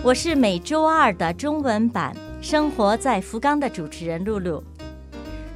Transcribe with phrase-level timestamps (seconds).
[0.00, 2.14] 我是每周二的中文版
[2.46, 4.62] 《生活在福冈》的主持人露露。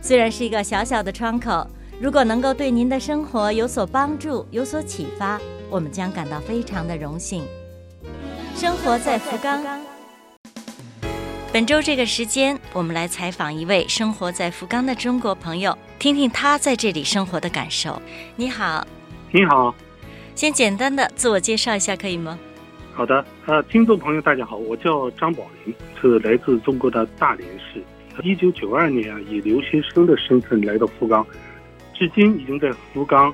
[0.00, 1.64] 虽然是一个小小的窗口，
[2.00, 7.44] 如果能够对您的生活有所帮助、有所启发，我们将感到非常的荣幸。
[8.56, 9.64] 生活在福冈。
[11.52, 18.02] 本周这个时间，我们来采访一位生活在福冈的中国朋友，听听他在这里生活的感受。
[18.34, 18.84] 你好，
[19.30, 19.72] 你好，
[20.34, 22.36] 先简单的自我介绍一下，可以吗？
[22.94, 27.82] 好的，呃，听众朋友大家好，我叫张宝林，是来自中国的大连市。
[28.22, 31.26] 一九九二年啊，以留学生的身份来到福冈，
[31.94, 33.32] 至今已经在福冈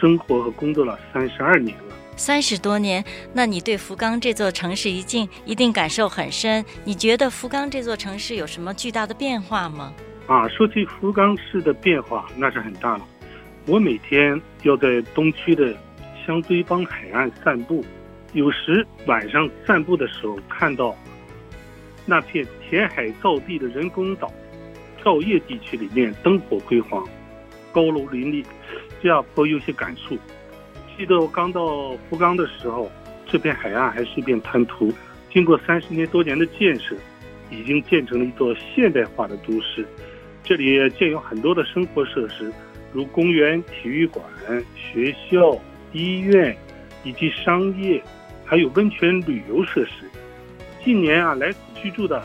[0.00, 1.94] 生活和工作了三十二年了。
[2.16, 6.64] 三十多年，那你对福冈这座城市一定一定感受很深。
[6.84, 9.92] 你觉得福冈这座城市有什么巨大的变化吗？
[10.28, 13.04] 啊，说起福冈市的变化，那是很大了。
[13.66, 15.74] 我每天要在东区的
[16.24, 17.84] 香堆浜海岸散步，
[18.32, 20.96] 有时晚上散步的时候，看到
[22.06, 24.32] 那片填海造地的人工岛
[25.02, 27.04] 照叶地区里面灯火辉煌，
[27.72, 28.44] 高楼林立，
[29.02, 30.16] 这样颇有些感触。
[30.96, 32.90] 记得我刚到福冈的时候，
[33.26, 34.92] 这片海岸还是一片滩涂。
[35.32, 36.94] 经过三十年多年的建设，
[37.50, 39.86] 已经建成了一座现代化的都市。
[40.44, 42.52] 这里建有很多的生活设施，
[42.92, 44.24] 如公园、体育馆、
[44.74, 45.56] 学校、
[45.92, 46.56] 医院，
[47.04, 48.02] 以及商业，
[48.50, 50.10] 还有温泉旅游设施。
[50.84, 52.20] 近年啊，来此居住的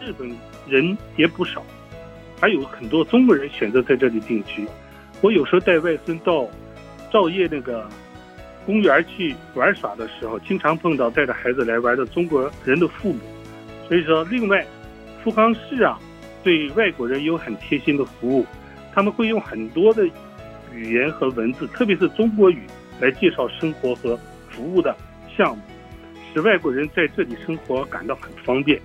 [0.00, 0.32] 日本
[0.68, 1.60] 人也不少，
[2.40, 4.64] 还有很多中国人选择在这里定居。
[5.20, 6.48] 我有时候带外孙到
[7.12, 7.84] 照叶那个。
[8.64, 13.20] 公园去玩耍的时候，经常碰到带着孩子来玩的中国人的父母。
[13.86, 14.66] 所以说，另外，
[15.22, 15.96] 福冈市啊，
[16.42, 18.44] 对外国人有很贴心的服务，
[18.92, 20.04] 他们会用很多的
[20.74, 22.62] 语言和文字，特别是中国语
[23.00, 24.18] 来介绍生活和
[24.50, 24.92] 服务的
[25.36, 25.62] 项目，
[26.32, 28.80] 使外国人在这里生活感到很方便。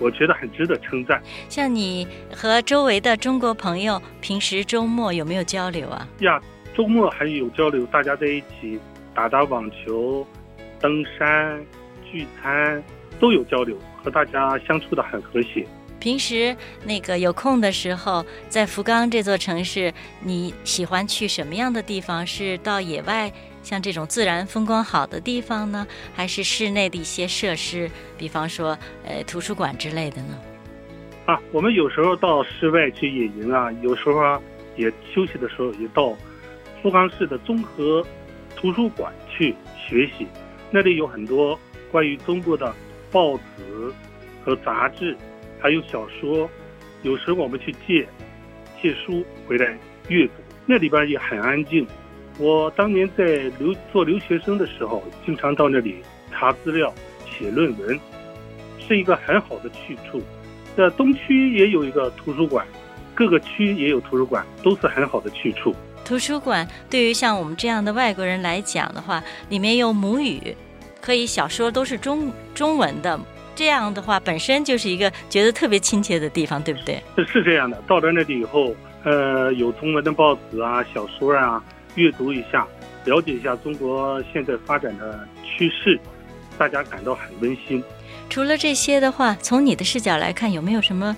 [0.00, 1.22] 我觉得很值得称赞。
[1.48, 6.08] 像你和周围的中国朋友，平时周末有没有交流啊？
[6.20, 6.40] 呀，
[6.76, 8.80] 周末还有交流，大家在一起。
[9.16, 10.26] 打打网球、
[10.80, 11.64] 登山、
[12.10, 12.82] 聚餐
[13.20, 15.64] 都有交流，和大家相处的很和谐。
[16.00, 22.26] 平时那个有空的时候，在福冈这座城市，你喜欢去什么样的地方？
[22.26, 23.32] 是到野外，
[23.64, 30.38] 像这种自然风光好的地方呢，还是室内的一些设施，比方说呃图书馆之类的呢？
[31.26, 34.40] 啊，我们有时候到室外去野营啊，有时候啊
[34.76, 36.14] 也休息的时候也到
[36.80, 38.06] 福冈市的综合。
[38.56, 40.26] 图书馆去学习，
[40.70, 41.58] 那里有很多
[41.90, 42.74] 关于中国的
[43.10, 43.92] 报纸
[44.42, 45.14] 和杂志，
[45.60, 46.48] 还有小说。
[47.02, 48.08] 有时我们去借
[48.80, 49.76] 借书回来
[50.08, 50.32] 阅读，
[50.64, 51.86] 那里边也很安静。
[52.38, 53.24] 我当年在
[53.58, 56.02] 留做留学生的时候，经常到那里
[56.32, 56.92] 查资料、
[57.30, 57.98] 写论文，
[58.78, 60.20] 是一个很好的去处。
[60.76, 62.66] 在东区也有一个图书馆，
[63.14, 65.74] 各个区也有图书馆，都是很好的去处。
[66.04, 70.54] 图书馆对于像我们这样的外国人来讲的话，里面有母语，
[71.00, 73.18] 可以小说都是中中文的，
[73.54, 77.00] 这样的话本身就是一个觉得特别亲切的地方，对不对？
[77.16, 77.80] 是是这样的。
[77.86, 78.74] 到了那里以后，
[79.04, 81.62] 呃，有中文的报纸啊、小说啊，
[81.94, 82.66] 阅读一下，
[83.04, 85.98] 了解一下中国现在发展的趋势，
[86.58, 87.82] 大家感到很温馨。
[88.28, 91.16] 除了这些的话，从你的视角来看，有没有什么？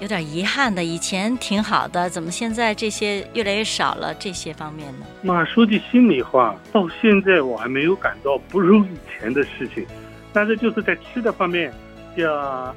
[0.00, 4.14] 有点遗憾的，以前挺好的，怎么现在这些越来越少了？
[4.14, 5.06] 这些方面呢？
[5.22, 9.84] 那说句心里话，到现在我还没有感到不如以前的事情，
[10.32, 11.74] 但是就是在吃的方面，
[12.14, 12.72] 呀，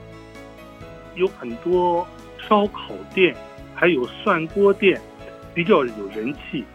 [1.13, 2.07] 有很多
[2.49, 3.35] 烧烤店，
[3.75, 4.99] 还有涮锅店，
[5.53, 6.65] 比较有人气。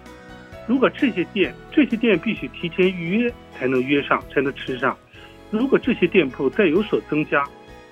[0.67, 4.97] 如果这些店，这些店必须提前预约才能约上，才能吃上。
[5.51, 7.45] 如果这些店铺再有所增加，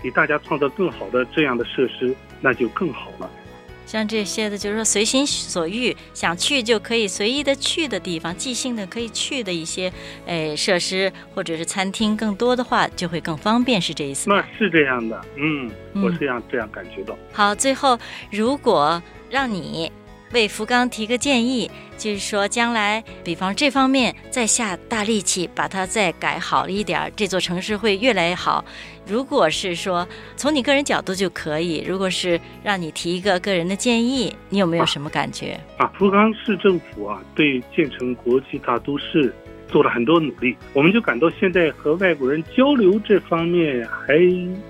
[0.02, 2.14] 给大家创造更好的这样的设施。
[2.46, 3.30] 那就更好了。
[3.86, 9.90] 像这些的，就是说随心所欲，想去就可以随意的去的地方，即兴的可以去的一些，
[10.26, 14.36] 诶设施或者是餐厅，更多的话就会更方便，是这意思吗？
[14.36, 15.70] 那是这样的，嗯，
[16.02, 17.16] 我是这样这样感觉到。
[17.32, 17.98] 好，最后
[18.30, 19.90] 如果让你
[20.32, 21.70] 为福冈提个建议，
[22.04, 28.62] 就是说将来，比方这方面再下大力气，把它再改好一点，这座城市会越来越好。
[29.06, 30.06] 如果是说
[30.36, 35.58] 从你个人角度就可以，如果是让你提一个个人的建议，你有没有什么感觉？
[35.78, 39.34] 啊，福冈市政府啊，对建成国际大都市
[39.66, 44.18] 做了很多努力，我们就感到现在和外国人交流这方面还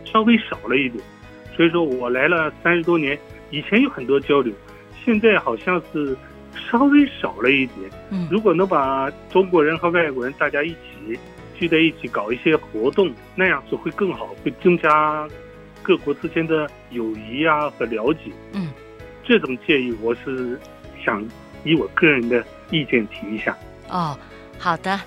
[0.04, 1.02] 稍微少了一点。
[1.56, 3.19] 所以说我来了三十多年，
[3.50, 4.54] 以前有很多交流，
[5.04, 6.16] 现在好像是
[6.71, 7.91] 稍微少了一点。
[8.11, 11.19] 嗯如果能把中国人和外国人大家一起
[11.59, 15.29] 聚在一起搞一些活动，那样子会更好，会增加
[15.83, 18.31] 各国之间的友谊啊和了解。
[18.53, 18.71] 嗯，
[19.25, 20.59] 这种建议我是
[21.05, 21.25] 想
[21.65, 23.56] 以我个人的意见提一下。
[23.89, 24.19] 哦，
[24.59, 25.01] 好的。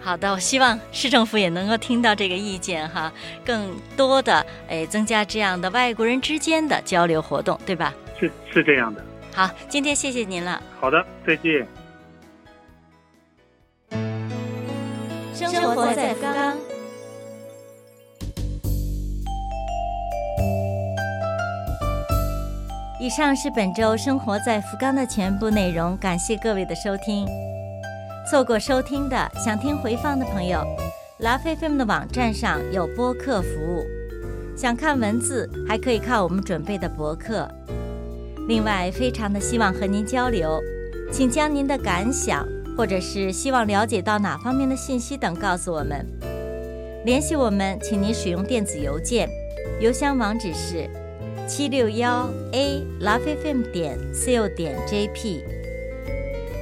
[0.00, 3.10] 好的，我希望市政府也能够听到这个意见哈，
[3.42, 7.94] 更多的哎增加这样的外国人之间的交流活动，对吧？
[8.20, 9.02] 是是这样的。
[9.34, 10.62] 好，今天谢谢您了。
[10.80, 11.66] 好的，再见。
[15.34, 16.56] 生活在福冈。
[23.00, 27.26] 以上是本周生活在福冈的全部内容，感谢各位的收听。
[28.30, 30.64] 错过收听的，想听回放的朋友，
[31.18, 33.84] 拉菲菲们的网站上有播客服务，
[34.56, 37.50] 想看文字还可以看我们准备的博客。
[38.46, 40.60] 另外，非常的希望和您交流，
[41.10, 42.46] 请将您的感想
[42.76, 46.06] 或者是希望了解到哪方面的信息等告诉我们。
[47.04, 49.28] 联系我们，请您使用电子邮件，
[49.80, 50.88] 邮箱网址是
[51.46, 55.42] 七六幺 a lovefm 点 co 点 jp。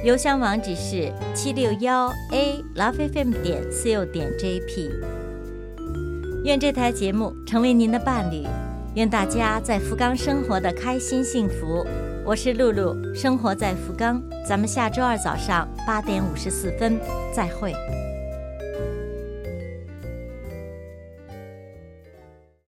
[0.03, 4.89] 邮箱网址是七六幺 a lovefm 点 co 点 jp。
[6.43, 8.45] 愿这台节目成为您的伴侣，
[8.95, 11.83] 愿大家在福冈生活的开心幸福。
[12.23, 16.99] 我是露露，生活在福冈，咱们下周二早上八点五十四分
[17.35, 17.73] 再会。